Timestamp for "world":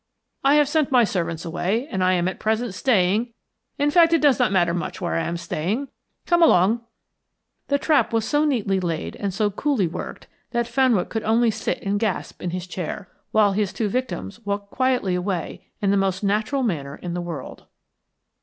17.21-17.67